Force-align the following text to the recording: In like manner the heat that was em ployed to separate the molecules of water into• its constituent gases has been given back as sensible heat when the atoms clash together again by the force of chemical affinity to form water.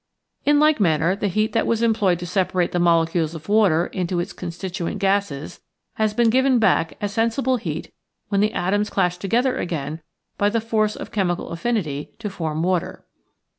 In 0.45 0.59
like 0.59 0.79
manner 0.79 1.15
the 1.15 1.27
heat 1.27 1.53
that 1.53 1.67
was 1.67 1.83
em 1.83 1.93
ployed 1.93 2.17
to 2.17 2.25
separate 2.25 2.71
the 2.71 2.79
molecules 2.79 3.35
of 3.35 3.47
water 3.47 3.85
into• 3.85 4.15
its 4.19 4.33
constituent 4.33 4.97
gases 4.97 5.59
has 5.93 6.15
been 6.15 6.31
given 6.31 6.57
back 6.57 6.97
as 6.99 7.13
sensible 7.13 7.57
heat 7.57 7.93
when 8.29 8.41
the 8.41 8.51
atoms 8.53 8.89
clash 8.89 9.17
together 9.17 9.59
again 9.59 10.01
by 10.39 10.49
the 10.49 10.59
force 10.59 10.95
of 10.95 11.11
chemical 11.11 11.49
affinity 11.51 12.13
to 12.17 12.31
form 12.31 12.63
water. 12.63 13.05